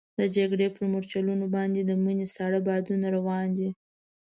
د 0.19 0.21
جګړې 0.35 0.67
پر 0.75 0.83
مورچلونو 0.91 1.45
باندې 1.55 1.81
د 1.83 1.91
مني 2.03 2.27
ساړه 2.35 2.59
بادونه 2.67 3.07
روان 3.17 3.47
دي. 3.57 3.69